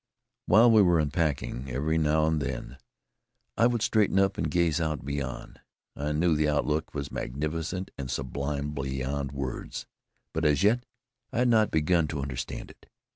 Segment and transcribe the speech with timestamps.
[0.47, 2.77] While we were unpacking, every now and then
[3.55, 5.59] I would straighten up and gaze out beyond.
[5.95, 9.85] I knew the outlook was magnificent and sublime beyond words,
[10.33, 10.87] but as yet
[11.31, 12.87] I had not begun to understand it.